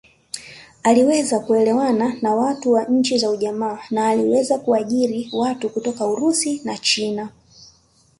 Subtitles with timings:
[0.83, 2.57] Aliweza kuelewana na
[2.89, 7.29] nchi za ujamaa na aliweza kuajiri watu kutoka Urusi na China